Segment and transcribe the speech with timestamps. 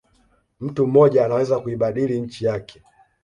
[0.59, 2.81] Mtu mmoja anaweza kuibadili nchi yake